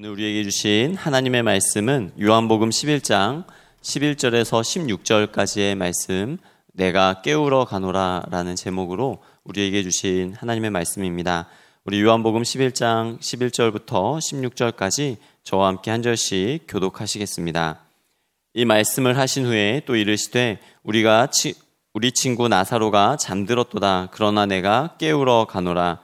오늘 0.00 0.10
우리에게 0.10 0.44
주신 0.44 0.94
하나님의 0.94 1.42
말씀은 1.42 2.12
요한복음 2.20 2.70
11장 2.70 3.42
11절에서 3.82 4.62
16절까지의 5.02 5.74
말씀 5.74 6.38
내가 6.72 7.20
깨우러 7.22 7.64
가노라라는 7.64 8.54
제목으로 8.54 9.18
우리에게 9.42 9.82
주신 9.82 10.34
하나님의 10.34 10.70
말씀입니다. 10.70 11.48
우리 11.84 12.00
요한복음 12.00 12.42
11장 12.42 13.18
11절부터 13.18 14.18
16절까지 14.20 15.16
저와 15.42 15.66
함께 15.66 15.90
한 15.90 16.04
절씩 16.04 16.66
교독하시겠습니다. 16.68 17.80
이 18.54 18.64
말씀을 18.64 19.18
하신 19.18 19.46
후에 19.46 19.82
또 19.84 19.96
이르시되 19.96 20.60
우리가 20.84 21.26
치, 21.32 21.54
우리 21.92 22.12
친구 22.12 22.46
나사로가 22.46 23.16
잠들었도다 23.16 24.10
그러나 24.12 24.46
내가 24.46 24.94
깨우러 24.98 25.46
가노라 25.46 25.98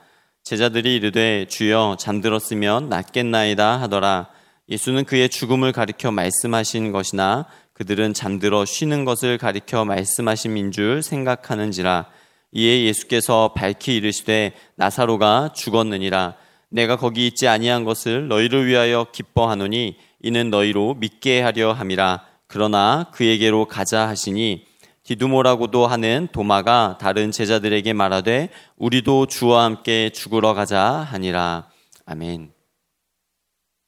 제자들이 0.44 0.96
이르되 0.96 1.46
주여 1.48 1.96
잠들었으면 1.98 2.90
낫겠나이다 2.90 3.80
하더라. 3.80 4.28
예수는 4.68 5.06
그의 5.06 5.30
죽음을 5.30 5.72
가리켜 5.72 6.10
말씀하신 6.10 6.92
것이나 6.92 7.46
그들은 7.72 8.12
잠들어 8.12 8.66
쉬는 8.66 9.06
것을 9.06 9.38
가리켜 9.38 9.86
말씀하신 9.86 10.70
줄 10.70 11.02
생각하는지라. 11.02 12.10
이에 12.52 12.84
예수께서 12.84 13.54
밝히 13.56 13.96
이르시되 13.96 14.52
나사로가 14.76 15.54
죽었느니라. 15.54 16.34
내가 16.68 16.96
거기 16.96 17.26
있지 17.26 17.48
아니한 17.48 17.84
것을 17.84 18.28
너희를 18.28 18.66
위하여 18.66 19.06
기뻐하노니 19.12 19.96
이는 20.20 20.50
너희로 20.50 20.96
믿게 20.96 21.40
하려 21.40 21.72
함이라. 21.72 22.22
그러나 22.48 23.06
그에게로 23.14 23.64
가자 23.64 24.06
하시니 24.08 24.66
디두모라고도 25.04 25.86
하는 25.86 26.28
도마가 26.32 26.96
다른 26.98 27.30
제자들에게 27.30 27.92
말하되 27.92 28.48
우리도 28.76 29.26
주와 29.26 29.64
함께 29.64 30.10
죽으러 30.10 30.54
가자 30.54 30.82
하니라. 30.82 31.68
아멘. 32.06 32.52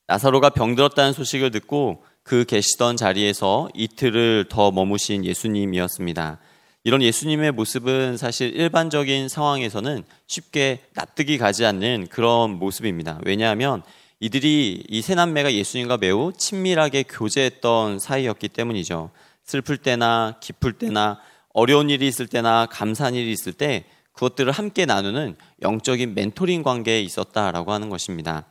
나사로가 0.09 0.51
병들었다는 0.51 1.13
소식을 1.13 1.51
듣고 1.51 2.05
그 2.23 2.45
계시던 2.45 2.97
자리에서 2.97 3.69
이틀을 3.75 4.47
더 4.51 4.71
머무신 4.71 5.25
예수님이었습니다. 5.25 6.39
이런 6.85 7.03
예수님의 7.03 7.53
모습은 7.53 8.17
사실 8.17 8.55
일반적인 8.55 9.29
상황에서는 9.29 10.05
쉽게 10.27 10.81
납득이 10.95 11.39
가지 11.39 11.65
않는 11.65 12.09
그런 12.11 12.59
모습입니다. 12.59 13.21
왜냐하면 13.25 13.83
이들이 14.21 14.85
이 14.89 15.03
세 15.03 15.15
남매가 15.15 15.53
예수님과 15.55 15.97
매우 15.97 16.33
친밀하게 16.37 17.05
교제했던 17.05 17.99
사이였기 17.99 18.49
때문이죠. 18.49 19.11
슬플 19.47 19.79
때나 19.79 20.37
기쁠 20.41 20.75
때나 20.75 21.21
어려운 21.53 21.89
일이 21.89 22.07
있을 22.07 22.27
때나 22.27 22.67
감사한 22.67 23.15
일이 23.15 23.31
있을 23.33 23.53
때 23.53 23.85
그것들을 24.13 24.51
함께 24.53 24.87
나누는 24.87 25.37
영적인 25.63 26.15
멘토링 26.15 26.63
관계에 26.63 27.01
있었다라고 27.01 27.73
하는 27.73 27.89
것입니다. 27.89 28.47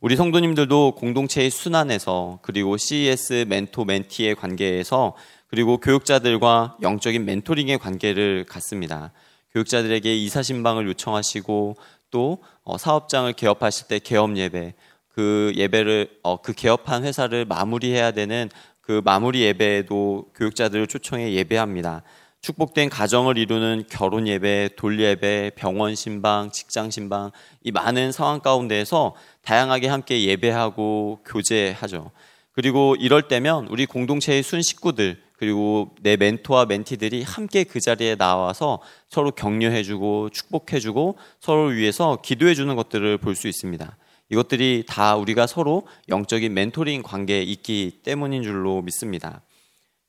우리 0.00 0.16
성도님들도 0.16 0.96
공동체의 0.96 1.50
순환에서 1.50 2.40
그리고 2.42 2.76
CES 2.76 3.46
멘토 3.48 3.84
멘티의 3.84 4.34
관계에서 4.34 5.16
그리고 5.46 5.78
교육자들과 5.78 6.76
영적인 6.82 7.24
멘토링의 7.24 7.78
관계를 7.78 8.44
갖습니다. 8.44 9.12
교육자들에게 9.52 10.14
이사신방을 10.14 10.86
요청하시고 10.88 11.76
또 12.10 12.42
어, 12.64 12.76
사업장을 12.76 13.32
개업하실 13.32 13.88
때 13.88 13.98
개업 13.98 14.36
예배, 14.36 14.74
그 15.08 15.52
예배를 15.54 16.18
어, 16.22 16.42
그 16.42 16.52
개업한 16.52 17.04
회사를 17.04 17.44
마무리해야 17.44 18.10
되는 18.10 18.50
그 18.86 19.00
마무리 19.04 19.42
예배에도 19.42 20.26
교육자들을 20.34 20.86
초청해 20.86 21.32
예배합니다. 21.32 22.02
축복된 22.42 22.90
가정을 22.90 23.38
이루는 23.38 23.84
결혼 23.88 24.28
예배, 24.28 24.70
돌 24.76 25.00
예배, 25.00 25.52
병원 25.56 25.94
신방, 25.94 26.50
직장 26.50 26.90
신방 26.90 27.30
이 27.62 27.72
많은 27.72 28.12
상황 28.12 28.40
가운데에서 28.40 29.14
다양하게 29.40 29.88
함께 29.88 30.24
예배하고 30.24 31.20
교제하죠. 31.24 32.10
그리고 32.52 32.94
이럴 33.00 33.22
때면 33.22 33.68
우리 33.68 33.86
공동체의 33.86 34.42
순 34.42 34.60
식구들 34.60 35.22
그리고 35.38 35.94
내 36.02 36.16
멘토와 36.16 36.66
멘티들이 36.66 37.22
함께 37.22 37.64
그 37.64 37.80
자리에 37.80 38.16
나와서 38.16 38.80
서로 39.08 39.30
격려해주고 39.30 40.28
축복해주고 40.30 41.16
서로를 41.40 41.76
위해서 41.76 42.18
기도해주는 42.22 42.76
것들을 42.76 43.16
볼 43.18 43.34
수 43.34 43.48
있습니다. 43.48 43.96
이것들이 44.30 44.84
다 44.86 45.16
우리가 45.16 45.46
서로 45.46 45.86
영적인 46.08 46.52
멘토링 46.52 47.02
관계에 47.02 47.42
있기 47.42 48.00
때문인 48.02 48.42
줄로 48.42 48.82
믿습니다. 48.82 49.42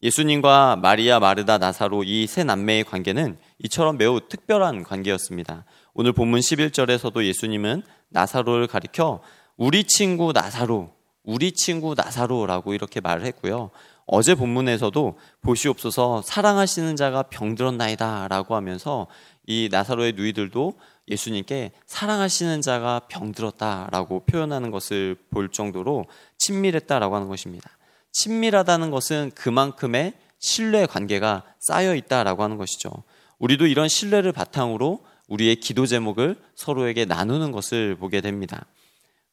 예수님과 0.04 0.78
마리아, 0.82 1.20
마르다, 1.20 1.58
나사로 1.58 2.04
이 2.04 2.28
세 2.28 2.44
남매의 2.44 2.84
관계는 2.84 3.38
이처럼 3.60 3.98
매우 3.98 4.20
특별한 4.28 4.84
관계였습니다. 4.84 5.66
오늘 5.94 6.12
본문 6.14 6.42
11절에서도 6.42 7.24
예수님은 7.26 7.82
나사로를 8.10 8.68
가리켜 8.68 9.22
우리 9.58 9.84
친구 9.86 10.32
나사로, 10.34 10.92
우리 11.24 11.52
친구 11.54 11.96
나사로라고 11.96 12.74
이렇게 12.74 13.02
말을 13.02 13.26
했고요. 13.26 13.72
어제 14.06 14.36
본문에서도 14.36 15.18
보시옵소서 15.42 16.22
사랑하시는 16.24 16.96
자가 16.96 17.24
병들었나이다 17.24 18.28
라고 18.28 18.56
하면서 18.56 19.08
이 19.48 19.70
나사로의 19.72 20.14
누이들도 20.14 20.74
예수님께 21.08 21.72
사랑하시는 21.86 22.62
자가 22.62 23.02
병들었다라고 23.08 24.26
표현하는 24.26 24.72
것을 24.72 25.16
볼 25.30 25.50
정도로 25.50 26.06
친밀했다라고 26.38 27.16
하는 27.16 27.28
것입니다. 27.28 27.70
친밀하다는 28.12 28.92
것은 28.92 29.32
그만큼의 29.36 30.14
신뢰 30.40 30.86
관계가 30.86 31.44
쌓여 31.60 31.96
있다라고 31.96 32.44
하는 32.44 32.58
것이죠. 32.58 32.92
우리도 33.40 33.68
이런 33.68 33.88
신뢰를 33.88 34.32
바탕으로 34.32 35.04
우리의 35.28 35.58
기도 35.58 35.86
제목을 35.86 36.36
서로에게 36.56 37.06
나누는 37.06 37.52
것을 37.52 37.96
보게 37.96 38.22
됩니다. 38.22 38.66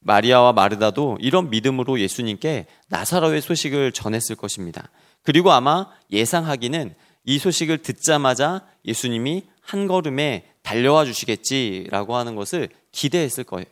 마리아와 0.00 0.52
마르다도 0.52 1.18
이런 1.20 1.50
믿음으로 1.50 2.00
예수님께 2.00 2.66
나사로의 2.88 3.40
소식을 3.40 3.92
전했을 3.92 4.36
것입니다. 4.36 4.90
그리고 5.22 5.52
아마 5.52 5.86
예상하기는 6.10 6.94
이 7.24 7.38
소식을 7.38 7.78
듣자마자 7.78 8.66
예수님이 8.84 9.44
한 9.60 9.86
걸음에 9.86 10.51
달려와 10.62 11.04
주시겠지라고 11.04 12.16
하는 12.16 12.36
것을 12.36 12.68
기대했을 12.92 13.44
거예요. 13.44 13.66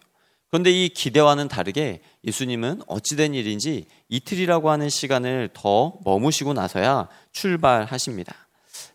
그런데 0.50 0.72
이 0.72 0.88
기대와는 0.88 1.48
다르게 1.48 2.00
예수님은 2.24 2.82
어찌된 2.88 3.34
일인지 3.34 3.86
이틀이라고 4.08 4.70
하는 4.70 4.88
시간을 4.88 5.50
더 5.54 5.94
머무시고 6.04 6.54
나서야 6.54 7.08
출발하십니다. 7.32 8.34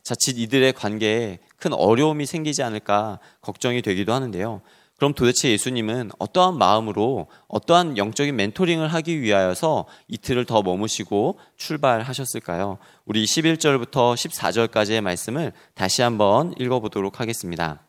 자칫 0.03 0.37
이들의 0.37 0.73
관계에 0.73 1.39
큰 1.57 1.73
어려움이 1.73 2.25
생기지 2.25 2.61
않을까 2.61 3.19
걱정이 3.41 3.81
되기도 3.81 4.13
하는데요. 4.13 4.61
그럼 4.97 5.13
도대체 5.13 5.49
예수님은 5.49 6.11
어떠한 6.19 6.57
마음으로 6.57 7.27
어떠한 7.47 7.97
영적인 7.97 8.35
멘토링을 8.35 8.93
하기 8.93 9.21
위하여서 9.21 9.85
이틀을 10.07 10.45
더 10.45 10.61
머무시고 10.61 11.37
출발하셨을까요? 11.57 12.77
우리 13.05 13.25
11절부터 13.25 14.13
14절까지의 14.15 15.01
말씀을 15.01 15.51
다시 15.73 16.01
한번 16.01 16.53
읽어보도록 16.57 17.19
하겠습니다. 17.19 17.84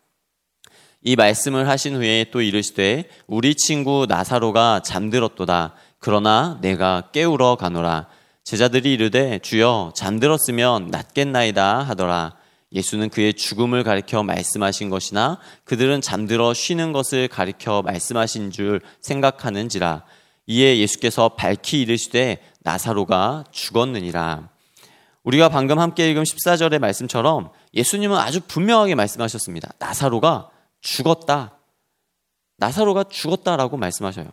이 1.08 1.14
말씀을 1.14 1.68
하신 1.68 1.94
후에 1.94 2.26
또 2.32 2.42
이르시되 2.42 3.04
우리 3.28 3.54
친구 3.54 4.06
나사로가 4.08 4.80
잠들었도다. 4.80 5.74
그러나 6.00 6.58
내가 6.60 7.10
깨우러 7.12 7.54
가노라. 7.54 8.08
제자들이 8.42 8.94
이르되 8.94 9.38
주여 9.38 9.92
잠들었으면 9.94 10.88
낫겠나이다 10.88 11.84
하더라. 11.84 12.34
예수는 12.72 13.10
그의 13.10 13.34
죽음을 13.34 13.84
가리켜 13.84 14.24
말씀하신 14.24 14.90
것이나 14.90 15.38
그들은 15.62 16.00
잠들어 16.00 16.52
쉬는 16.52 16.90
것을 16.90 17.28
가리켜 17.28 17.82
말씀하신 17.82 18.50
줄 18.50 18.80
생각하는지라. 19.00 20.02
이에 20.48 20.78
예수께서 20.78 21.28
밝히 21.28 21.82
이르시되 21.82 22.38
나사로가 22.62 23.44
죽었느니라. 23.52 24.48
우리가 25.22 25.50
방금 25.50 25.78
함께 25.78 26.10
읽은 26.10 26.24
14절의 26.24 26.80
말씀처럼 26.80 27.50
예수님은 27.74 28.16
아주 28.18 28.40
분명하게 28.40 28.96
말씀하셨습니다. 28.96 29.70
나사로가 29.78 30.50
죽었다. 30.86 31.58
나사로가 32.58 33.04
죽었다라고 33.04 33.76
말씀하셔요. 33.76 34.30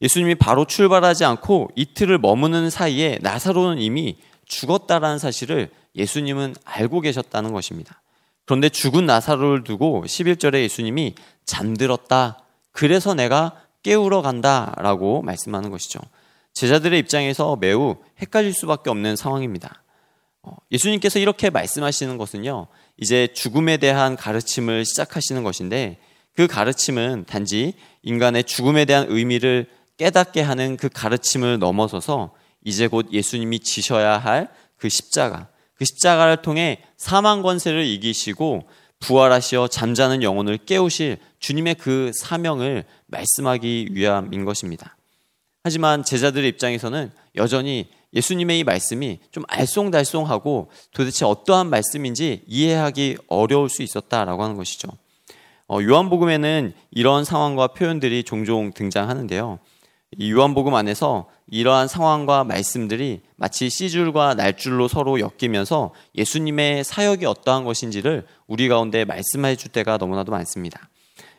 예수님이 0.00 0.36
바로 0.36 0.64
출발하지 0.64 1.24
않고 1.24 1.70
이틀을 1.74 2.18
머무는 2.18 2.70
사이에 2.70 3.18
나사로는 3.22 3.82
이미 3.82 4.18
죽었다라는 4.44 5.18
사실을 5.18 5.70
예수님은 5.96 6.54
알고 6.64 7.00
계셨다는 7.00 7.52
것입니다. 7.52 8.02
그런데 8.44 8.68
죽은 8.68 9.06
나사로를 9.06 9.64
두고 9.64 10.04
11절에 10.06 10.62
예수님이 10.62 11.16
잠들었다. 11.44 12.38
그래서 12.70 13.14
내가 13.14 13.60
깨우러 13.82 14.22
간다 14.22 14.74
라고 14.76 15.22
말씀하는 15.22 15.70
것이죠. 15.70 15.98
제자들의 16.52 16.98
입장에서 17.00 17.56
매우 17.56 17.96
헷갈릴 18.20 18.52
수밖에 18.52 18.90
없는 18.90 19.16
상황입니다. 19.16 19.82
어, 20.46 20.56
예수님께서 20.72 21.18
이렇게 21.18 21.50
말씀하시는 21.50 22.16
것은요, 22.16 22.68
이제 22.96 23.28
죽음에 23.34 23.76
대한 23.76 24.16
가르침을 24.16 24.84
시작하시는 24.84 25.42
것인데, 25.42 25.98
그 26.34 26.46
가르침은 26.46 27.24
단지 27.26 27.74
인간의 28.02 28.44
죽음에 28.44 28.84
대한 28.84 29.06
의미를 29.08 29.68
깨닫게 29.98 30.40
하는 30.40 30.76
그 30.76 30.88
가르침을 30.88 31.58
넘어서서 31.58 32.34
이제 32.64 32.86
곧 32.88 33.08
예수님이 33.12 33.60
지셔야 33.60 34.18
할 34.18 34.48
그 34.76 34.88
십자가, 34.88 35.48
그 35.74 35.84
십자가를 35.84 36.42
통해 36.42 36.82
사망 36.96 37.42
권세를 37.42 37.84
이기시고 37.84 38.68
부활하시어 39.00 39.68
잠자는 39.68 40.22
영혼을 40.22 40.56
깨우실 40.58 41.18
주님의 41.38 41.76
그 41.76 42.12
사명을 42.14 42.84
말씀하기 43.06 43.88
위함인 43.92 44.44
것입니다. 44.44 44.96
하지만 45.64 46.04
제자들의 46.04 46.48
입장에서는 46.50 47.10
여전히 47.34 47.88
예수님의 48.16 48.58
이 48.58 48.64
말씀이 48.64 49.20
좀 49.30 49.44
알쏭달쏭하고 49.44 50.68
도대체 50.92 51.24
어떠한 51.24 51.68
말씀인지 51.68 52.42
이해하기 52.46 53.18
어려울 53.28 53.68
수 53.68 53.82
있었다라고 53.82 54.42
하는 54.42 54.56
것이죠. 54.56 54.88
어, 55.68 55.78
요한복음에는 55.82 56.72
이런 56.90 57.24
상황과 57.24 57.68
표현들이 57.68 58.24
종종 58.24 58.72
등장하는데요. 58.72 59.58
이 60.18 60.32
요한복음 60.32 60.74
안에서 60.74 61.28
이러한 61.48 61.88
상황과 61.88 62.44
말씀들이 62.44 63.20
마치 63.36 63.68
씨줄과 63.68 64.34
날줄로 64.34 64.88
서로 64.88 65.20
엮이면서 65.20 65.92
예수님의 66.16 66.84
사역이 66.84 67.26
어떠한 67.26 67.64
것인지를 67.64 68.26
우리 68.46 68.68
가운데 68.68 69.04
말씀해 69.04 69.56
줄 69.56 69.70
때가 69.72 69.98
너무나도 69.98 70.32
많습니다. 70.32 70.88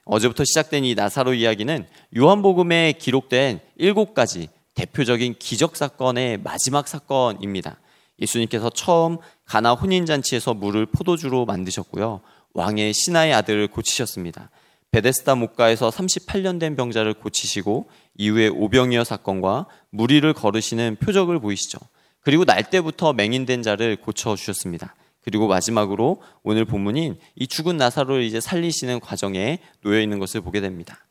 어제부터 0.06 0.44
시작된 0.46 0.86
이 0.86 0.96
나사로 0.96 1.34
이야기는 1.34 1.88
요한복음에 2.16 2.94
기록된 2.94 3.60
일곱 3.78 4.14
가지 4.14 4.50
대표적인 4.78 5.36
기적 5.40 5.76
사건의 5.76 6.38
마지막 6.38 6.88
사건입니다. 6.88 7.80
예수님께서 8.20 8.70
처음 8.70 9.18
가나 9.44 9.74
혼인 9.74 10.06
잔치에서 10.06 10.54
물을 10.54 10.86
포도주로 10.86 11.46
만드셨고요. 11.46 12.22
왕의 12.54 12.94
신하의 12.94 13.34
아들을 13.34 13.68
고치셨습니다. 13.70 14.52
베데스다 14.92 15.34
목가에서 15.34 15.90
38년 15.90 16.60
된 16.60 16.76
병자를 16.76 17.16
고치시고 17.16 17.90
이후에 18.18 18.50
오병이어 18.50 19.04
사건과 19.04 19.66
무리를 19.90 20.32
걸으시는 20.34 20.98
표적을 21.00 21.40
보이시죠. 21.40 21.80
그리고 22.22 22.46
날 22.46 22.70
때부터 22.70 23.14
맹인된 23.14 23.64
자를 23.64 23.96
고쳐 23.96 24.36
주셨습니다. 24.36 24.96
그리고 25.22 25.48
마지막으로 25.48 26.22
오늘 26.44 26.66
본문인 26.66 27.18
이 27.36 27.48
죽은 27.48 27.78
나사로를 27.78 28.22
이제 28.22 28.40
살리시는 28.40 29.00
과정에 29.00 29.60
놓여 29.82 30.00
있는 30.00 30.20
것을 30.20 30.42
보게 30.42 30.62
됩니다. 30.62 31.07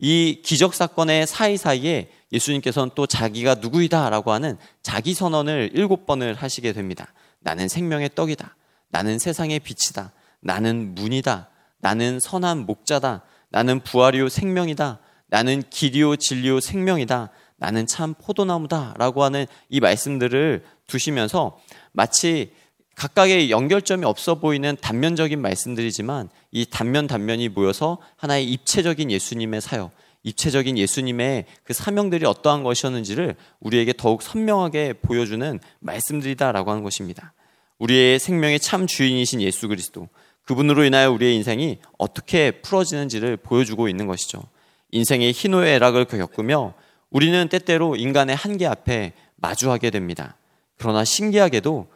이 0.00 0.40
기적 0.42 0.74
사건의 0.74 1.26
사이사이에 1.26 2.10
예수님께서는 2.32 2.90
또 2.94 3.06
자기가 3.06 3.56
누구이다라고 3.56 4.32
하는 4.32 4.56
자기 4.82 5.14
선언을 5.14 5.70
일곱 5.74 6.06
번을 6.06 6.34
하시게 6.34 6.72
됩니다. 6.72 7.12
나는 7.40 7.68
생명의 7.68 8.10
떡이다. 8.14 8.56
나는 8.88 9.18
세상의 9.18 9.60
빛이다. 9.60 10.12
나는 10.40 10.94
문이다. 10.94 11.48
나는 11.78 12.18
선한 12.18 12.66
목자다. 12.66 13.22
나는 13.50 13.80
부활이요 13.80 14.28
생명이다. 14.28 15.00
나는 15.28 15.62
길이요 15.68 16.16
진리요 16.16 16.60
생명이다. 16.60 17.30
나는 17.56 17.86
참 17.86 18.14
포도나무다. 18.14 18.94
라고 18.96 19.22
하는 19.22 19.46
이 19.68 19.80
말씀들을 19.80 20.64
두시면서 20.86 21.58
마치 21.92 22.52
각각의 22.96 23.50
연결점이 23.50 24.04
없어 24.04 24.36
보이는 24.36 24.76
단면적인 24.80 25.40
말씀들이지만 25.40 26.28
이 26.50 26.66
단면 26.66 27.06
단면이 27.06 27.48
모여서 27.48 27.98
하나의 28.16 28.44
입체적인 28.50 29.10
예수님의 29.10 29.60
사역, 29.60 29.92
입체적인 30.22 30.76
예수님의 30.76 31.46
그 31.64 31.72
사명들이 31.72 32.26
어떠한 32.26 32.62
것이었는지를 32.62 33.36
우리에게 33.60 33.94
더욱 33.96 34.22
선명하게 34.22 34.94
보여주는 35.02 35.58
말씀들이다라고 35.78 36.70
하는 36.70 36.82
것입니다. 36.82 37.32
우리의 37.78 38.18
생명의 38.18 38.60
참 38.60 38.86
주인이신 38.86 39.40
예수 39.40 39.66
그리스도, 39.68 40.08
그분으로 40.44 40.84
인하여 40.84 41.10
우리의 41.12 41.36
인생이 41.36 41.78
어떻게 41.96 42.50
풀어지는지를 42.60 43.38
보여주고 43.38 43.88
있는 43.88 44.06
것이죠. 44.06 44.42
인생의 44.90 45.32
희노의 45.32 45.76
애락을 45.76 46.04
겪으며 46.04 46.74
우리는 47.10 47.48
때때로 47.48 47.96
인간의 47.96 48.36
한계 48.36 48.66
앞에 48.66 49.12
마주하게 49.36 49.90
됩니다. 49.90 50.36
그러나 50.76 51.04
신기하게도 51.04 51.88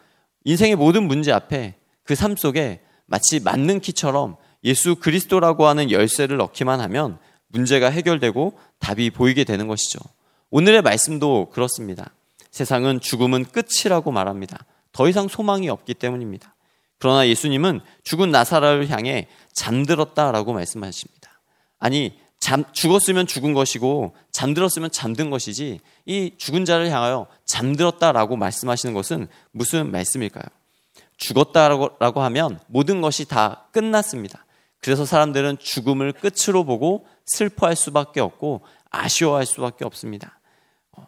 인생의 0.45 0.75
모든 0.75 1.03
문제 1.03 1.31
앞에 1.31 1.75
그 2.03 2.15
삶 2.15 2.35
속에 2.35 2.81
마치 3.07 3.39
맞는 3.39 3.81
키처럼 3.81 4.37
예수 4.63 4.95
그리스도라고 4.95 5.67
하는 5.67 5.91
열쇠를 5.91 6.37
넣기만 6.37 6.79
하면 6.81 7.19
문제가 7.47 7.89
해결되고 7.89 8.57
답이 8.79 9.11
보이게 9.11 9.43
되는 9.43 9.67
것이죠. 9.67 9.99
오늘의 10.49 10.81
말씀도 10.81 11.49
그렇습니다. 11.51 12.11
세상은 12.51 12.99
죽음은 12.99 13.45
끝이라고 13.45 14.11
말합니다. 14.11 14.65
더 14.91 15.09
이상 15.09 15.27
소망이 15.27 15.69
없기 15.69 15.93
때문입니다. 15.95 16.55
그러나 16.97 17.27
예수님은 17.27 17.81
죽은 18.03 18.31
나사라를 18.31 18.89
향해 18.89 19.27
잠들었다라고 19.53 20.53
말씀하십니다. 20.53 21.41
아니, 21.79 22.17
잠, 22.45 22.63
죽었으면 22.73 23.25
죽은 23.25 23.55
것이고 23.55 24.15
잠들었으면 24.31 24.91
잠든 24.91 25.31
것이지 25.31 25.79
이 26.05 26.31
죽은 26.37 26.63
자를 26.63 26.91
향하여 26.91 27.25
잠들었다라고 27.45 28.35
말씀하시는 28.35 28.93
것은 28.93 29.27
무슨 29.49 29.89
말씀일까요? 29.89 30.43
죽었다라고 31.17 32.21
하면 32.21 32.59
모든 32.67 33.01
것이 33.01 33.25
다 33.25 33.65
끝났습니다. 33.71 34.45
그래서 34.79 35.05
사람들은 35.05 35.57
죽음을 35.57 36.13
끝으로 36.13 36.65
보고 36.65 37.07
슬퍼할 37.25 37.75
수밖에 37.75 38.19
없고 38.21 38.61
아쉬워할 38.91 39.47
수밖에 39.47 39.83
없습니다. 39.83 40.39
어, 40.91 41.07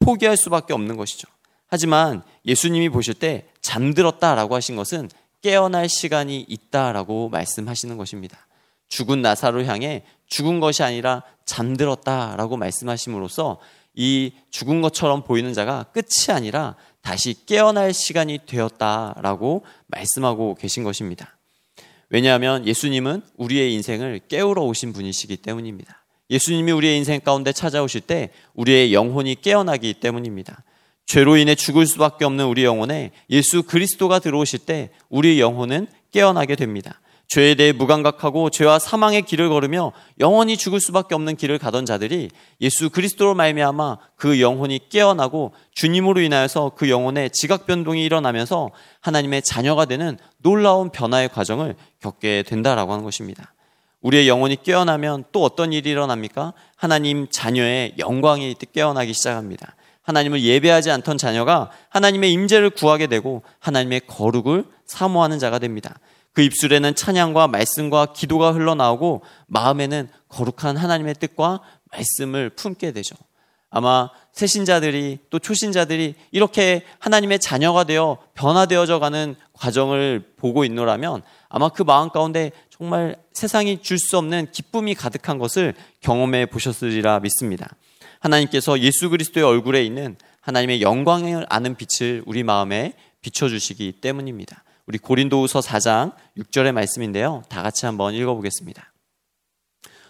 포기할 0.00 0.36
수밖에 0.36 0.72
없는 0.72 0.96
것이죠. 0.96 1.28
하지만 1.68 2.24
예수님이 2.44 2.88
보실 2.88 3.14
때 3.14 3.46
잠들었다라고 3.60 4.56
하신 4.56 4.74
것은 4.74 5.10
깨어날 5.42 5.88
시간이 5.88 6.44
있다라고 6.48 7.28
말씀하시는 7.28 7.96
것입니다. 7.96 8.48
죽은 8.92 9.22
나사로 9.22 9.64
향해 9.64 10.02
죽은 10.26 10.60
것이 10.60 10.82
아니라 10.82 11.22
잠들었다라고 11.46 12.58
말씀하심으로써 12.58 13.58
이 13.94 14.32
죽은 14.50 14.82
것처럼 14.82 15.24
보이는 15.24 15.54
자가 15.54 15.84
끝이 15.94 16.28
아니라 16.28 16.76
다시 17.00 17.34
깨어날 17.46 17.94
시간이 17.94 18.40
되었다라고 18.44 19.64
말씀하고 19.86 20.56
계신 20.56 20.84
것입니다. 20.84 21.38
왜냐하면 22.10 22.66
예수님은 22.66 23.22
우리의 23.38 23.72
인생을 23.72 24.20
깨우러 24.28 24.62
오신 24.64 24.92
분이시기 24.92 25.38
때문입니다. 25.38 26.04
예수님이 26.28 26.72
우리의 26.72 26.98
인생 26.98 27.18
가운데 27.20 27.54
찾아오실 27.54 28.02
때 28.02 28.28
우리의 28.52 28.92
영혼이 28.92 29.36
깨어나기 29.40 29.94
때문입니다. 29.94 30.64
죄로 31.06 31.38
인해 31.38 31.54
죽을 31.54 31.86
수밖에 31.86 32.26
없는 32.26 32.44
우리 32.44 32.64
영혼에 32.64 33.12
예수 33.30 33.62
그리스도가 33.62 34.18
들어오실 34.18 34.60
때 34.60 34.90
우리 35.08 35.40
영혼은 35.40 35.86
깨어나게 36.10 36.56
됩니다. 36.56 37.00
죄에 37.28 37.54
대해 37.54 37.72
무감각하고 37.72 38.50
죄와 38.50 38.78
사망의 38.78 39.22
길을 39.22 39.48
걸으며 39.48 39.92
영원히 40.20 40.56
죽을 40.56 40.80
수밖에 40.80 41.14
없는 41.14 41.36
길을 41.36 41.58
가던 41.58 41.86
자들이 41.86 42.28
예수 42.60 42.90
그리스도로 42.90 43.34
말미암아 43.34 43.96
그 44.16 44.40
영혼이 44.40 44.88
깨어나고 44.90 45.52
주님으로 45.74 46.20
인하여서 46.20 46.72
그 46.76 46.90
영혼의 46.90 47.30
지각 47.30 47.64
변동이 47.64 48.04
일어나면서 48.04 48.70
하나님의 49.00 49.42
자녀가 49.42 49.86
되는 49.86 50.18
놀라운 50.38 50.90
변화의 50.90 51.30
과정을 51.30 51.74
겪게 52.00 52.42
된다라고 52.42 52.92
하는 52.92 53.02
것입니다. 53.04 53.54
우리의 54.02 54.28
영혼이 54.28 54.58
깨어나면 54.62 55.24
또 55.32 55.42
어떤 55.42 55.72
일이 55.72 55.90
일어납니까? 55.90 56.52
하나님 56.76 57.28
자녀의 57.30 57.94
영광이 57.98 58.56
깨어나기 58.74 59.14
시작합니다. 59.14 59.74
하나님을 60.02 60.42
예배하지 60.42 60.90
않던 60.90 61.16
자녀가 61.16 61.70
하나님의 61.88 62.32
임재를 62.32 62.70
구하게 62.70 63.06
되고 63.06 63.42
하나님의 63.60 64.02
거룩을 64.06 64.64
사모하는 64.84 65.38
자가 65.38 65.58
됩니다. 65.58 65.98
그 66.32 66.42
입술에는 66.42 66.94
찬양과 66.94 67.48
말씀과 67.48 68.12
기도가 68.14 68.52
흘러나오고 68.52 69.22
마음에는 69.46 70.08
거룩한 70.28 70.76
하나님의 70.76 71.14
뜻과 71.14 71.60
말씀을 71.90 72.50
품게 72.50 72.92
되죠. 72.92 73.16
아마 73.70 74.10
새신자들이 74.32 75.18
또 75.30 75.38
초신자들이 75.38 76.14
이렇게 76.30 76.84
하나님의 76.98 77.38
자녀가 77.38 77.84
되어 77.84 78.18
변화되어져 78.34 78.98
가는 78.98 79.34
과정을 79.54 80.34
보고 80.36 80.64
있노라면 80.64 81.22
아마 81.48 81.68
그 81.68 81.82
마음 81.82 82.10
가운데 82.10 82.52
정말 82.70 83.16
세상이 83.32 83.82
줄 83.82 83.98
수 83.98 84.18
없는 84.18 84.48
기쁨이 84.52 84.94
가득한 84.94 85.38
것을 85.38 85.74
경험해 86.00 86.46
보셨으리라 86.46 87.20
믿습니다. 87.20 87.68
하나님께서 88.20 88.80
예수 88.80 89.08
그리스도의 89.10 89.44
얼굴에 89.44 89.84
있는 89.84 90.16
하나님의 90.40 90.82
영광을 90.82 91.46
아는 91.48 91.76
빛을 91.76 92.22
우리 92.26 92.42
마음에 92.42 92.94
비춰주시기 93.20 94.00
때문입니다. 94.00 94.64
우리 94.86 94.98
고린도후서 94.98 95.60
4장 95.60 96.12
6절의 96.38 96.72
말씀인데요. 96.72 97.42
다 97.48 97.62
같이 97.62 97.86
한번 97.86 98.14
읽어보겠습니다. 98.14 98.92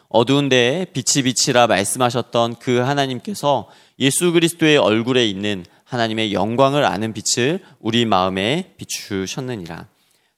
어두운 0.09 0.49
데에 0.49 0.87
빛이 0.87 1.25
빛이라 1.25 1.67
말씀하셨던 1.67 2.57
그 2.57 2.79
하나님께서 2.79 3.69
예수 3.99 4.33
그리스도의 4.33 4.77
얼굴에 4.77 5.27
있는 5.27 5.65
하나님의 5.85 6.33
영광을 6.33 6.85
아는 6.85 7.13
빛을 7.13 7.61
우리 7.81 8.05
마음에 8.05 8.75
비추셨느니라. 8.77 9.87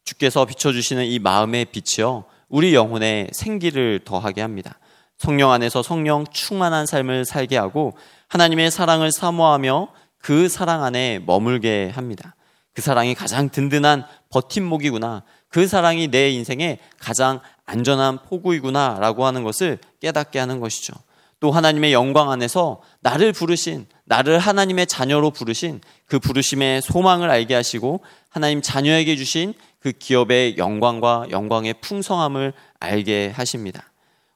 주께서 0.04 0.44
비춰주시는 0.44 1.06
이 1.06 1.18
마음의 1.18 1.66
빛이요. 1.66 2.24
우리 2.48 2.74
영혼에 2.74 3.28
생기를 3.32 4.00
더하게 4.04 4.42
합니다. 4.42 4.78
성령 5.16 5.50
안에서 5.50 5.82
성령 5.82 6.24
충만한 6.32 6.86
삶을 6.86 7.24
살게 7.24 7.56
하고 7.56 7.96
하나님의 8.28 8.70
사랑을 8.70 9.12
사모하며 9.12 9.88
그 10.18 10.48
사랑 10.48 10.82
안에 10.82 11.20
머물게 11.24 11.90
합니다. 11.94 12.34
그 12.75 12.83
사랑이 12.83 13.14
가장 13.14 13.49
든든한 13.49 14.04
버팀목이구나. 14.31 15.23
그 15.49 15.66
사랑이 15.66 16.09
내 16.09 16.31
인생의 16.31 16.78
가장 16.99 17.40
안전한 17.64 18.19
포구이구나. 18.23 18.99
라고 19.00 19.25
하는 19.25 19.45
것을 19.45 19.78
깨닫게 20.00 20.38
하는 20.38 20.61
것이죠. 20.61 20.93
또 21.40 21.52
하나님의 21.52 21.93
영광 21.93 22.31
안에서 22.31 22.81
나를 23.00 23.33
부르신, 23.33 23.87
나를 24.04 24.38
하나님의 24.38 24.87
자녀로 24.87 25.31
부르신 25.31 25.81
그 26.07 26.19
부르심의 26.19 26.83
소망을 26.83 27.31
알게 27.31 27.54
하시고 27.54 28.00
하나님 28.28 28.62
자녀에게 28.62 29.16
주신 29.16 29.54
그 29.78 29.93
기업의 29.93 30.57
영광과 30.57 31.26
영광의 31.31 31.75
풍성함을 31.81 32.54
알게 32.81 33.33
하십니다. 33.35 33.90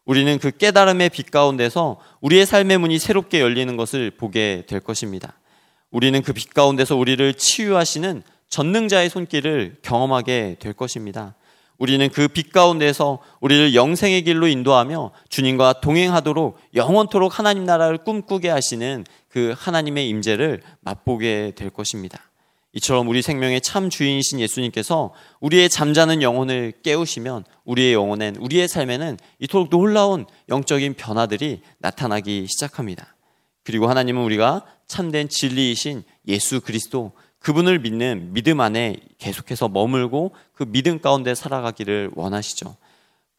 우리는 0.05 0.39
그 0.39 0.51
깨달음의 0.51 1.11
빛 1.11 1.31
가운데서 1.31 1.99
우리의 2.21 2.47
삶의 2.47 2.79
문이 2.79 2.99
새롭게 2.99 3.41
열리는 3.41 3.77
것을 3.77 4.11
보게 4.11 4.65
될 4.67 4.81
것입니다. 4.81 5.39
우리는 5.91 6.21
그 6.23 6.33
빛 6.33 6.53
가운데서 6.55 6.97
우리를 6.97 7.35
치유하시는 7.35 8.23
전능자의 8.49 9.11
손길을 9.11 9.77
경험하게 9.83 10.57
될 10.59 10.73
것입니다. 10.73 11.35
우리는 11.79 12.09
그 12.09 12.29
빛 12.29 12.53
가운데서 12.53 13.21
우리를 13.41 13.75
영생의 13.75 14.23
길로 14.25 14.49
인도하며 14.49 15.13
주님과 15.29 15.81
동행하도록 15.81 16.59
영원토록 16.75 17.39
하나님 17.39 17.65
나라를 17.65 17.99
꿈꾸게 17.99 18.49
하시는 18.49 19.05
그 19.29 19.55
하나님의 19.57 20.09
임재를 20.09 20.61
맛보게 20.81 21.53
될 21.57 21.71
것입니다. 21.71 22.19
이처럼 22.73 23.09
우리 23.09 23.23
생명의 23.23 23.61
참 23.61 23.89
주인이신 23.91 24.41
예수님께서 24.41 25.13
우리의 25.41 25.69
잠자는 25.71 26.21
영혼을 26.21 26.73
깨우시면 26.83 27.45
우리의 27.65 27.95
영혼엔 27.95 28.37
우리의 28.37 28.69
삶에는 28.69 29.17
이토록 29.39 29.71
놀라운 29.71 30.27
영적인 30.49 30.95
변화들이 30.95 31.63
나타나기 31.79 32.47
시작합니다. 32.47 33.15
그리고 33.69 33.87
하나님은 33.87 34.23
우리가 34.23 34.65
참된 34.87 35.29
진리이신 35.29 36.03
예수 36.27 36.63
그리스도 36.63 37.13
그분을 37.39 37.81
믿는 37.81 38.33
믿음 38.33 38.63
안에 38.63 38.97
계속해서 39.19 39.69
머물고 39.69 40.35
그 40.55 40.65
믿음 40.65 41.03
가운데 41.03 41.35
살아가기를 41.35 42.13
원하시죠. 42.15 42.77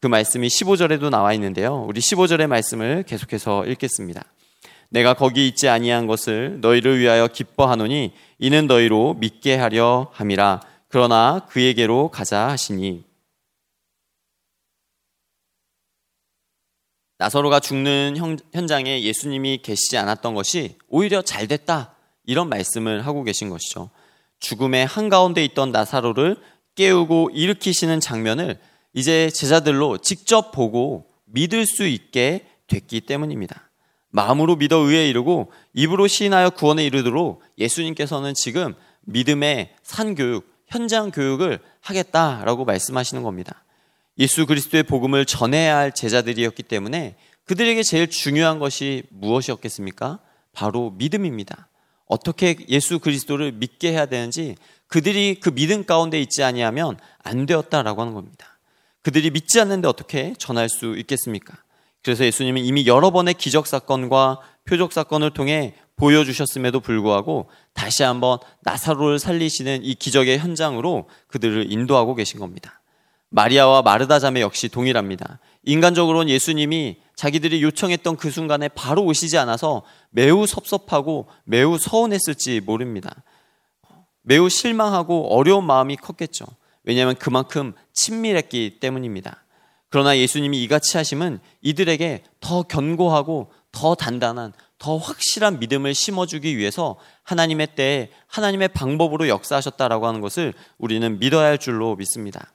그 0.00 0.06
말씀이 0.06 0.46
15절에도 0.46 1.10
나와 1.10 1.32
있는데요. 1.32 1.84
우리 1.88 2.00
15절의 2.00 2.46
말씀을 2.46 3.02
계속해서 3.08 3.66
읽겠습니다. 3.66 4.22
내가 4.90 5.14
거기 5.14 5.48
있지 5.48 5.68
아니한 5.68 6.06
것을 6.06 6.60
너희를 6.60 7.00
위하여 7.00 7.26
기뻐하노니 7.26 8.12
이는 8.38 8.68
너희로 8.68 9.14
믿게 9.14 9.56
하려 9.56 10.12
함이라. 10.12 10.60
그러나 10.86 11.44
그에게로 11.48 12.10
가자 12.10 12.46
하시니 12.50 13.02
나사로가 17.20 17.60
죽는 17.60 18.16
현장에 18.54 19.02
예수님이 19.02 19.58
계시지 19.58 19.98
않았던 19.98 20.32
것이 20.32 20.78
오히려 20.88 21.20
잘 21.20 21.46
됐다. 21.46 21.94
이런 22.24 22.48
말씀을 22.48 23.04
하고 23.04 23.24
계신 23.24 23.50
것이죠. 23.50 23.90
죽음의 24.38 24.86
한가운데 24.86 25.44
있던 25.44 25.70
나사로를 25.70 26.38
깨우고 26.76 27.32
일으키시는 27.34 28.00
장면을 28.00 28.58
이제 28.94 29.28
제자들로 29.28 29.98
직접 29.98 30.50
보고 30.50 31.08
믿을 31.26 31.66
수 31.66 31.86
있게 31.86 32.46
됐기 32.68 33.02
때문입니다. 33.02 33.70
마음으로 34.08 34.56
믿어 34.56 34.78
의에 34.78 35.06
이르고 35.10 35.52
입으로 35.74 36.06
시인하여 36.06 36.48
구원에 36.48 36.86
이르도록 36.86 37.42
예수님께서는 37.58 38.32
지금 38.32 38.74
믿음의 39.02 39.74
산교육, 39.82 40.50
현장 40.68 41.10
교육을 41.10 41.58
하겠다라고 41.82 42.64
말씀하시는 42.64 43.22
겁니다. 43.22 43.62
예수 44.20 44.44
그리스도의 44.46 44.82
복음을 44.82 45.24
전해야 45.24 45.78
할 45.78 45.92
제자들이었기 45.92 46.62
때문에 46.62 47.16
그들에게 47.46 47.82
제일 47.82 48.08
중요한 48.08 48.58
것이 48.58 49.02
무엇이었겠습니까? 49.08 50.20
바로 50.52 50.90
믿음입니다. 50.90 51.68
어떻게 52.04 52.56
예수 52.68 52.98
그리스도를 52.98 53.52
믿게 53.52 53.92
해야 53.92 54.04
되는지 54.04 54.56
그들이 54.88 55.36
그 55.40 55.50
믿음 55.54 55.84
가운데 55.84 56.20
있지 56.20 56.42
아니하면 56.42 56.98
안 57.22 57.46
되었다라고 57.46 58.02
하는 58.02 58.12
겁니다. 58.12 58.58
그들이 59.02 59.30
믿지 59.30 59.58
않는데 59.58 59.88
어떻게 59.88 60.34
전할 60.36 60.68
수 60.68 60.96
있겠습니까? 60.98 61.56
그래서 62.02 62.24
예수님은 62.24 62.62
이미 62.62 62.86
여러 62.86 63.10
번의 63.10 63.34
기적 63.34 63.66
사건과 63.66 64.40
표적 64.64 64.92
사건을 64.92 65.30
통해 65.30 65.74
보여주셨음에도 65.96 66.80
불구하고 66.80 67.48
다시 67.72 68.02
한번 68.02 68.38
나사로를 68.62 69.18
살리시는 69.18 69.84
이 69.84 69.94
기적의 69.94 70.38
현장으로 70.38 71.08
그들을 71.28 71.72
인도하고 71.72 72.14
계신 72.14 72.38
겁니다. 72.38 72.79
마리아와 73.30 73.82
마르다 73.82 74.18
자매 74.18 74.40
역시 74.40 74.68
동일합니다. 74.68 75.38
인간적으로는 75.64 76.28
예수님이 76.28 76.98
자기들이 77.14 77.62
요청했던 77.62 78.16
그 78.16 78.30
순간에 78.30 78.68
바로 78.68 79.04
오시지 79.04 79.38
않아서 79.38 79.82
매우 80.10 80.46
섭섭하고 80.46 81.28
매우 81.44 81.78
서운했을지 81.78 82.60
모릅니다. 82.60 83.22
매우 84.22 84.48
실망하고 84.48 85.34
어려운 85.34 85.64
마음이 85.64 85.96
컸겠죠. 85.96 86.46
왜냐하면 86.84 87.14
그만큼 87.14 87.74
친밀했기 87.92 88.78
때문입니다. 88.80 89.44
그러나 89.90 90.16
예수님이 90.16 90.62
이같이 90.62 90.96
하심은 90.96 91.40
이들에게 91.62 92.24
더 92.40 92.62
견고하고 92.62 93.52
더 93.72 93.94
단단한 93.94 94.52
더 94.78 94.96
확실한 94.96 95.58
믿음을 95.58 95.94
심어주기 95.94 96.56
위해서 96.56 96.96
하나님의 97.22 97.74
때에 97.76 98.10
하나님의 98.26 98.68
방법으로 98.68 99.28
역사하셨다라고 99.28 100.06
하는 100.06 100.20
것을 100.20 100.54
우리는 100.78 101.18
믿어야 101.18 101.48
할 101.48 101.58
줄로 101.58 101.96
믿습니다. 101.96 102.52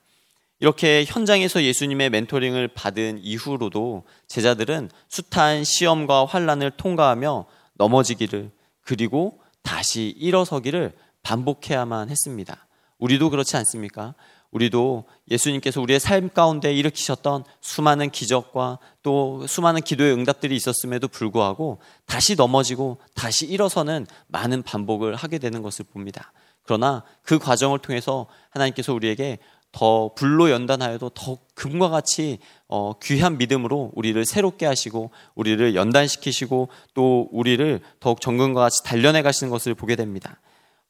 이렇게 0.60 1.04
현장에서 1.06 1.64
예수님의 1.64 2.10
멘토링을 2.10 2.70
받은 2.70 3.20
이후로도 3.22 4.04
제자들은 4.28 4.90
숱한 5.10 5.64
시험과 5.64 6.26
환란을 6.26 6.72
통과하며 6.72 7.46
넘어지기를 7.74 8.52
그리고 8.82 9.40
다시 9.64 10.16
일어서기를 10.18 10.94
반복해야만 11.24 12.10
했습니다. 12.10 12.68
우리도 13.00 13.30
그렇지 13.30 13.58
않습니까? 13.58 14.16
우리도 14.52 15.04
예수님께서 15.30 15.82
우리의 15.82 16.00
삶 16.00 16.30
가운데 16.30 16.74
일으키셨던 16.74 17.44
수많은 17.60 18.10
기적과 18.10 18.80
또 19.04 19.46
수많은 19.48 19.82
기도의 19.82 20.14
응답들이 20.14 20.56
있었음에도 20.56 21.10
불구하고 21.10 21.80
다시 22.06 22.36
넘어지고 22.36 22.98
다시 23.16 23.46
일어서는 23.46 24.08
많은 24.28 24.64
반복을 24.64 25.16
하게 25.16 25.40
되는 25.40 25.62
것을 25.62 25.84
봅니다. 25.84 26.32
그러나 26.64 27.04
그 27.22 27.38
과정을 27.38 27.80
통해서 27.80 28.28
하나님께서 28.50 28.94
우리에게 28.94 29.40
더 29.76 30.10
불로 30.16 30.50
연단하여도 30.52 31.10
더 31.10 31.38
금과 31.54 31.90
같이 31.90 32.40
어, 32.70 32.94
귀한 33.04 33.38
믿음으로 33.38 33.92
우리를 33.94 34.26
새롭게 34.26 34.66
하시고 34.66 35.12
우리를 35.36 35.76
연단시키시고 35.76 36.70
또 36.94 37.28
우리를 37.34 37.82
더욱 38.00 38.22
정금과 38.22 38.62
같이 38.62 38.82
단련해 38.86 39.22
가시는 39.22 39.52
것을 39.52 39.76
보게 39.76 39.98
됩니다. 39.98 40.40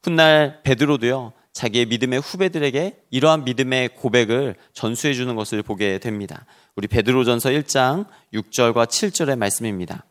훗날 0.04 0.62
베드로도요 0.62 1.32
자기의 1.52 1.86
믿음의 1.86 2.20
후배들에게 2.20 2.96
이러한 3.10 3.42
믿음의 3.44 3.96
고백을 3.96 4.54
전수해 4.72 5.14
주는 5.14 5.34
것을 5.34 5.64
보게 5.64 5.98
됩니다. 5.98 6.46
우리 6.76 6.86
베드로전서 6.86 7.50
1장 7.50 8.06
6절과 8.34 8.86
7절의 8.86 9.36
말씀입니다. 9.36 10.04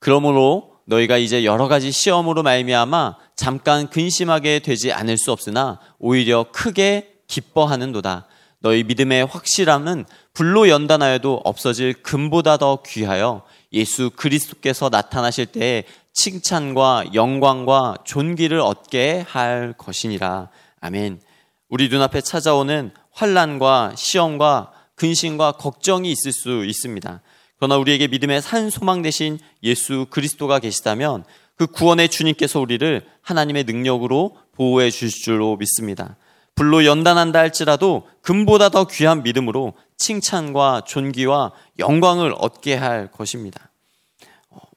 그러므로 0.00 0.76
너희가 0.86 1.18
이제 1.18 1.44
여러 1.44 1.68
가지 1.68 1.92
시험으로 1.92 2.42
말미암아 2.42 3.18
잠깐 3.34 3.90
근심하게 3.90 4.60
되지 4.60 4.92
않을 4.94 5.18
수 5.18 5.32
없으나 5.32 5.80
오히려 5.98 6.46
크게 6.50 7.15
기뻐하는도다. 7.26 8.26
너희 8.60 8.84
믿음의 8.84 9.26
확실함은 9.26 10.06
불로 10.32 10.68
연단하여도 10.68 11.42
없어질 11.44 12.02
금보다 12.02 12.56
더 12.56 12.82
귀하여 12.86 13.44
예수 13.72 14.10
그리스도께서 14.10 14.88
나타나실 14.88 15.46
때에 15.46 15.84
칭찬과 16.12 17.14
영광과 17.14 17.96
존귀를 18.04 18.60
얻게 18.60 19.24
할 19.28 19.74
것이니라. 19.76 20.48
아멘. 20.80 21.20
우리 21.68 21.88
눈앞에 21.88 22.22
찾아오는 22.22 22.90
환란과 23.12 23.94
시험과 23.96 24.72
근심과 24.94 25.52
걱정이 25.52 26.10
있을 26.10 26.32
수 26.32 26.64
있습니다. 26.64 27.20
그러나 27.58 27.76
우리에게 27.76 28.08
믿음의 28.08 28.42
산 28.42 28.70
소망 28.70 29.02
대신 29.02 29.38
예수 29.62 30.06
그리스도가 30.10 30.58
계시다면 30.58 31.24
그 31.56 31.66
구원의 31.66 32.08
주님께서 32.08 32.60
우리를 32.60 33.06
하나님의 33.22 33.64
능력으로 33.64 34.36
보호해 34.52 34.90
주실 34.90 35.22
줄로 35.22 35.56
믿습니다. 35.56 36.16
불로 36.56 36.84
연단한다 36.84 37.38
할지라도 37.38 38.08
금보다 38.22 38.70
더 38.70 38.86
귀한 38.88 39.22
믿음으로 39.22 39.74
칭찬과 39.98 40.82
존귀와 40.86 41.52
영광을 41.78 42.34
얻게 42.36 42.74
할 42.74 43.10
것입니다. 43.12 43.70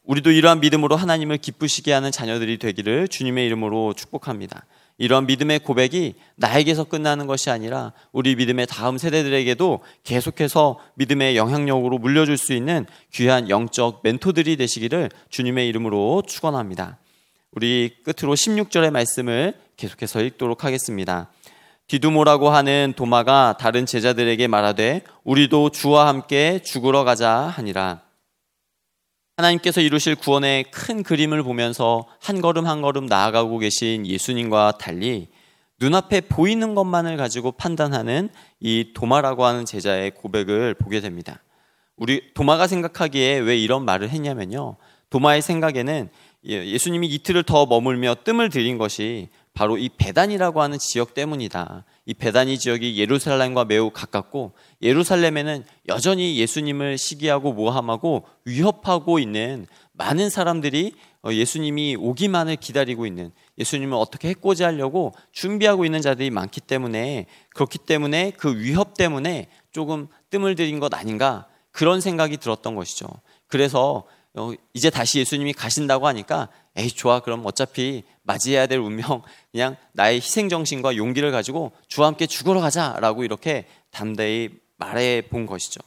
우리도 0.04 0.32
이러한 0.32 0.60
믿음으로 0.60 0.96
하나님을 0.96 1.38
기쁘시게 1.38 1.94
하는 1.94 2.12
자녀들이 2.12 2.58
되기를 2.58 3.08
주님의 3.08 3.46
이름으로 3.46 3.94
축복합니다. 3.94 4.66
이러한 4.98 5.28
믿음의 5.28 5.60
고백이 5.60 6.16
나에게서 6.36 6.84
끝나는 6.84 7.26
것이 7.26 7.50
아니라 7.50 7.94
우리 8.12 8.36
믿음의 8.36 8.68
다음 8.68 8.98
세대들에게도 8.98 9.80
계속해서 10.04 10.80
믿음의 10.96 11.38
영향력으로 11.38 11.98
물려줄 12.00 12.38
수 12.38 12.54
있는 12.54 12.86
귀한 13.14 13.50
영적 13.50 14.02
멘토들이 14.04 14.58
되시기를 14.58 15.10
주님의 15.30 15.70
이름으로 15.70 16.24
축원합니다. 16.28 16.98
우리 17.52 17.96
끝으로 18.04 18.36
16절의 18.36 18.92
말씀을 18.92 19.54
계속해서 19.78 20.22
읽도록 20.22 20.66
하겠습니다. 20.66 21.30
디두모라고 21.89 22.51
하는 22.51 22.93
도마가 22.96 23.55
다른 23.60 23.88
제자들에게 23.88 24.48
말하되 24.48 25.01
우리도 25.24 25.72
주와 25.72 26.08
함께 26.08 26.62
죽으러 26.63 27.03
가자 27.03 27.31
하니라. 27.31 28.01
하나님께서 29.38 29.81
이루실 29.81 30.15
구원의 30.15 30.65
큰 30.69 31.01
그림을 31.01 31.41
보면서 31.41 32.05
한 32.22 32.41
걸음 32.41 32.67
한 32.67 32.84
걸음 32.84 33.08
나아가고 33.08 33.58
계신 33.58 34.05
예수님과 34.05 34.74
달리 34.79 35.29
눈앞에 35.79 36.22
보이는 36.22 36.75
것만을 36.75 37.17
가지고 37.17 37.53
판단하는 37.53 38.29
이 38.60 38.91
도마라고 38.93 39.46
하는 39.46 39.65
제자의 39.65 40.12
고백을 40.12 40.75
보게 40.75 41.01
됩니다. 41.01 41.41
우리 41.96 42.34
도마가 42.36 42.67
생각하기에 42.67 43.39
왜 43.39 43.58
이런 43.58 43.84
말을 43.84 44.10
했냐면요. 44.10 44.77
도마의 45.10 45.41
생각에는 45.41 46.10
예, 46.48 46.65
예수님이 46.67 47.08
이틀을 47.08 47.43
더 47.43 47.65
머물며 47.65 48.17
뜸을 48.24 48.50
들인 48.50 48.77
것이 48.77 49.29
바로 49.60 49.78
이 49.78 49.89
베단이라고 49.89 50.62
하는 50.62 50.80
지역 50.80 51.13
때문이다. 51.13 51.84
이 52.06 52.13
베단이 52.13 52.60
지역이 52.60 52.98
예루살렘과 52.98 53.66
매우 53.66 53.89
가깝고 53.89 54.54
예루살렘에는 54.82 55.66
여전히 55.89 56.38
예수님을 56.38 56.98
시기하고 56.98 57.51
모함하고 57.51 58.24
위협하고 58.46 59.20
있는 59.20 59.68
많은 59.92 60.30
사람들이 60.30 60.94
어, 61.24 61.34
예수님이 61.34 61.98
오기만을 62.00 62.56
기다리고 62.56 63.06
있는 63.06 63.34
예수님을 63.58 63.98
어떻게 63.98 64.30
해코지 64.30 64.63
하려고 64.63 65.13
준비하고 65.34 65.84
있는 65.84 66.01
자들이 66.01 66.30
많기 66.30 66.62
때문에 66.62 67.25
그렇기 67.54 67.80
때문에 67.80 68.32
그 68.38 68.58
위협 68.62 68.94
때문에 68.94 69.50
조금 69.74 70.08
뜸을 70.30 70.56
들인 70.56 70.80
것 70.80 70.94
아닌가 70.94 71.48
그런 71.72 72.00
생각이 72.00 72.38
들었던 72.38 72.75
것이죠. 72.75 73.08
그래서 73.48 73.98
어, 73.98 74.04
이제 74.74 74.90
다시 74.90 75.20
예수님이 75.20 75.54
가신다고 75.54 76.08
하니까 76.08 76.50
에이 76.76 76.90
좋아 76.92 77.20
그럼 77.20 77.46
어차피 77.46 78.04
맞이해야 78.24 78.68
될 78.68 78.80
운명 78.80 79.22
그냥 79.52 79.76
나의 79.94 80.18
희생 80.18 80.50
정신과 80.50 80.96
용기를 80.96 81.32
가지고 81.32 81.72
주와 81.88 82.08
함께 82.08 82.26
죽으러 82.26 82.62
가자라고 82.62 83.24
이렇게 83.24 83.66
담대히 83.92 84.50
말해 84.78 85.24
본 85.30 85.46
것이죠. 85.46 85.82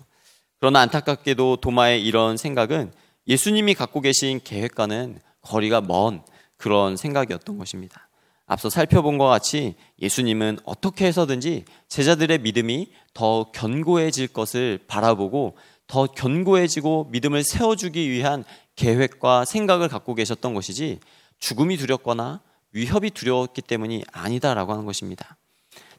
그러나 0.58 0.80
안타깝게도 0.80 1.56
도마의 1.56 2.04
이런 2.04 2.36
생각은 2.36 2.92
예수님이 3.26 3.74
갖고 3.74 4.00
계신 4.00 4.40
계획과는 4.42 5.20
거리가 5.40 5.80
먼 5.80 6.22
그런 6.56 6.96
생각이었던 6.96 7.58
것입니다. 7.58 8.08
앞서 8.46 8.68
살펴본 8.68 9.18
것 9.18 9.26
같이 9.26 9.76
예수님은 10.00 10.58
어떻게 10.64 11.06
해서든지 11.06 11.64
제자들의 11.88 12.38
믿음이 12.38 12.92
더 13.14 13.50
견고해질 13.52 14.28
것을 14.28 14.78
바라보고 14.86 15.56
더 15.92 16.06
견고해지고 16.06 17.08
믿음을 17.10 17.44
세워주기 17.44 18.10
위한 18.10 18.44
계획과 18.76 19.44
생각을 19.44 19.88
갖고 19.88 20.14
계셨던 20.14 20.54
것이지 20.54 21.00
죽음이 21.38 21.76
두렵거나 21.76 22.40
위협이 22.72 23.10
두려웠기 23.10 23.60
때문이 23.60 24.02
아니다라고 24.10 24.72
하는 24.72 24.86
것입니다. 24.86 25.36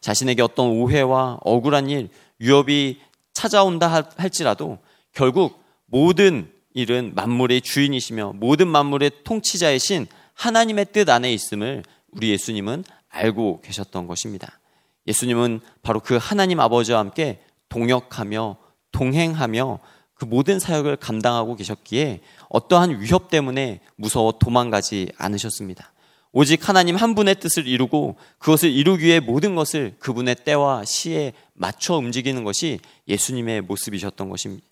자신에게 0.01 0.41
어떤 0.41 0.69
오해와 0.69 1.37
억울한 1.43 1.91
일, 1.91 2.09
위협이 2.39 3.01
찾아온다 3.33 4.09
할지라도 4.17 4.79
결국 5.11 5.63
모든 5.85 6.51
일은 6.73 7.11
만물의 7.13 7.61
주인이시며 7.61 8.33
모든 8.37 8.69
만물의 8.69 9.11
통치자이신 9.23 10.07
하나님의 10.33 10.87
뜻 10.91 11.07
안에 11.07 11.31
있음을 11.31 11.83
우리 12.09 12.31
예수님은 12.31 12.83
알고 13.09 13.61
계셨던 13.61 14.07
것입니다. 14.07 14.59
예수님은 15.05 15.59
바로 15.83 15.99
그 15.99 16.17
하나님 16.19 16.59
아버지와 16.59 16.97
함께 16.97 17.43
동역하며 17.69 18.62
동행하며 18.93 19.79
그 20.13 20.25
모든 20.25 20.59
사역을 20.59 20.95
감당하고 20.95 21.55
계셨기에 21.55 22.21
어떠한 22.47 23.01
위협 23.01 23.29
때문에 23.29 23.81
무서워 23.97 24.31
도망가지 24.39 25.09
않으셨습니다. 25.17 25.91
오직 26.31 26.67
하나님 26.67 26.95
한 26.95 27.13
분의 27.13 27.35
뜻을 27.35 27.67
이루고 27.67 28.15
그것을 28.39 28.71
이루기 28.71 29.05
위해 29.05 29.19
모든 29.19 29.53
것을 29.53 29.95
그분의 29.99 30.37
때와 30.43 30.85
시에 30.85 31.33
맞춰 31.53 31.95
움직이는 31.95 32.43
것이 32.43 32.79
예수님의 33.07 33.61
모습이셨던 33.61 34.29
것입니다. 34.29 34.65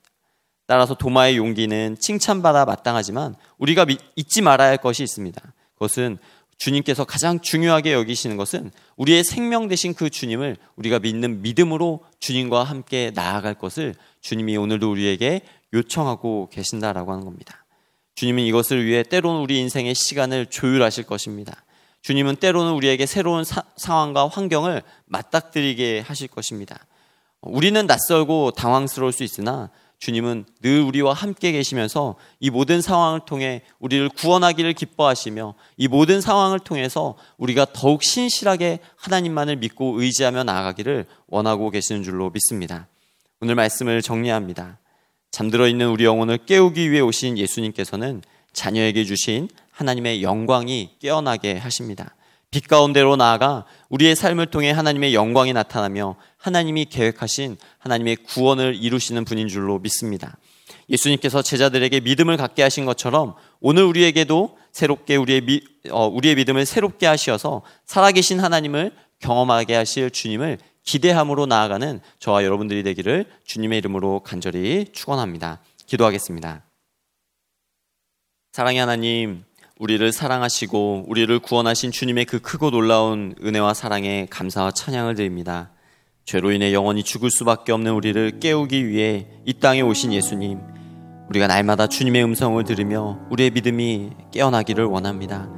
따라서 0.66 0.96
도마의 0.96 1.38
용기는 1.38 1.98
칭찬받아 2.00 2.66
마땅하지만 2.66 3.36
우리가 3.58 3.86
잊지 4.16 4.42
말아야 4.42 4.70
할 4.70 4.78
것이 4.78 5.04
있습니다. 5.04 5.42
그것은 5.74 6.18
주님께서 6.62 7.06
가장 7.06 7.39
중요하게 7.39 7.91
여기시는 7.94 8.38
것은 8.38 8.70
우리의 8.96 9.24
생명 9.24 9.68
되신 9.68 9.96
그 9.96 10.12
주님을 10.12 10.58
우리가 10.75 11.00
믿는 11.00 11.41
믿음으로 11.41 12.03
주님과 12.20 12.63
함께 12.63 13.12
나아갈 13.15 13.56
것을 13.56 13.96
주님이 14.22 14.58
오늘도 14.58 14.91
우리에게 14.91 15.41
요청하고 15.74 16.50
계신다라고 16.51 17.13
하는 17.13 17.25
겁니다. 17.25 17.65
주님은 18.13 18.44
이것을 18.44 18.86
위해 18.86 19.01
때로는 19.01 19.41
우리 19.41 19.58
인생의 19.58 19.96
시간을 19.96 20.46
조율하실 20.51 21.06
것입니다. 21.06 21.63
주님은 22.03 22.36
때로는 22.36 22.74
우리에게 22.74 23.08
새로운 23.08 23.44
사, 23.44 23.63
상황과 23.77 24.27
환경을 24.27 24.84
맞닥뜨리게 25.06 26.01
하실 26.01 26.27
것입니다. 26.27 26.77
우리는 27.41 27.88
낯설고 27.88 28.51
당황스러울 28.51 29.13
수 29.13 29.24
있으나 29.24 29.72
주님은 30.01 30.46
늘 30.63 30.81
우리와 30.81 31.13
함께 31.13 31.51
계시면서 31.51 32.15
이 32.39 32.50
모든 32.50 32.81
상황을 32.81 33.22
통해 33.27 33.62
우리를 33.79 34.10
구원하기를 34.10 34.74
기뻐하시며 34.74 35.53
이 35.77 35.88
모든 35.88 36.22
상황을 36.22 36.60
통해서 36.60 37.15
우리가 37.38 37.67
더욱 37.72 38.01
신실하게 38.01 38.79
하나님만을 38.96 39.57
믿고 39.57 40.01
의지하며 40.01 40.44
나아가기를 40.44 41.05
원하고 41.27 41.70
계시는 41.70 42.01
줄로 42.01 42.31
믿습니다. 42.31 42.87
오늘 43.42 43.53
말씀을 43.53 44.01
정리합니다. 44.01 44.79
잠들어 45.29 45.68
있는 45.68 45.90
우리 45.90 46.03
영혼을 46.03 46.40
깨우기 46.48 46.90
위해 46.90 47.01
오신 47.01 47.37
예수님께서는 47.37 48.24
자녀에게 48.53 49.05
주신 49.05 49.50
하나님의 49.70 50.24
영광이 50.24 50.96
깨어나게 51.00 51.57
하십니다. 51.57 52.16
빛 52.51 52.68
가운데로 52.68 53.16
나아가 53.16 53.66
우리의 53.87 54.16
삶을 54.16 54.48
통해 54.48 54.72
하나님의 54.72 55.14
영광이 55.14 55.53
나타나며 55.53 56.18
하나님이 56.37 56.85
계획하신 56.85 57.57
하나님의 57.79 58.18
구원을 58.18 58.75
이루시는 58.75 59.24
분인 59.24 59.48
줄로 59.48 59.79
믿습니다. 59.79 60.37
예수님께서 60.90 61.42
제자들에게 61.42 62.01
믿음을 62.01 62.35
갖게 62.35 62.61
하신 62.61 62.85
것처럼 62.85 63.35
오늘 63.61 63.83
우리에게도 63.83 64.57
새롭게 64.74 65.16
우리의, 65.16 65.42
미, 65.42 65.61
어, 65.90 66.07
우리의 66.07 66.35
믿음을 66.35 66.66
새롭게 66.66 67.07
하시어서 67.07 67.61
살아계신 67.85 68.42
하나님을 68.42 68.92
경험하게 69.20 69.75
하실 69.75 70.11
주님을 70.11 70.57
기대함으로 70.83 71.46
나아가는 71.46 72.01
저와 72.20 72.44
여러분들이 72.44 72.83
되기를 72.83 73.25
주님의 73.46 73.77
이름으로 73.77 74.22
간절히 74.22 74.87
축원합니다. 74.92 75.61
기도하겠습니다. 75.85 76.64
사랑의 78.51 78.79
하나님, 78.79 79.46
우리를 79.81 80.11
사랑하시고 80.11 81.05
우리를 81.07 81.39
구원하신 81.39 81.89
주님의 81.89 82.25
그 82.25 82.39
크고 82.39 82.70
놀라운 82.70 83.33
은혜와 83.44 83.74
사랑에 83.74 84.27
감사와 84.29 84.70
찬양을 84.70 85.15
드립니다. 85.15 85.72
죄로 86.24 86.51
인해 86.51 86.72
영원히 86.72 87.01
죽을 87.01 87.31
수밖에 87.31 87.72
없는 87.72 87.91
우리를 87.94 88.39
깨우기 88.39 88.87
위해 88.87 89.25
이 89.44 89.53
땅에 89.53 89.81
오신 89.81 90.13
예수님, 90.13 90.59
우리가 91.29 91.48
날마다 91.48 91.87
주님의 91.87 92.24
음성을 92.24 92.63
들으며 92.63 93.17
우리의 93.31 93.50
믿음이 93.50 94.11
깨어나기를 94.31 94.85
원합니다. 94.85 95.50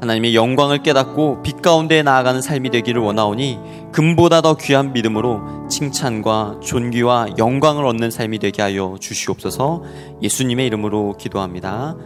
하나님의 0.00 0.36
영광을 0.36 0.84
깨닫고 0.84 1.42
빛 1.42 1.60
가운데 1.60 2.04
나아가는 2.04 2.40
삶이 2.40 2.70
되기를 2.70 3.02
원하오니 3.02 3.58
금보다 3.90 4.42
더 4.42 4.56
귀한 4.56 4.92
믿음으로 4.92 5.68
칭찬과 5.68 6.60
존귀와 6.62 7.30
영광을 7.38 7.84
얻는 7.86 8.12
삶이 8.12 8.38
되게 8.38 8.62
하여 8.62 8.96
주시옵소서 9.00 9.82
예수님의 10.22 10.66
이름으로 10.66 11.16
기도합니다. 11.18 11.96